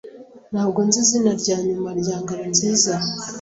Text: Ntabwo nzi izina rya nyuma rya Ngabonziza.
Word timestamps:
Ntabwo 0.51 0.79
nzi 0.87 0.97
izina 1.03 1.31
rya 1.41 1.57
nyuma 1.67 1.89
rya 1.99 2.15
Ngabonziza. 2.23 2.93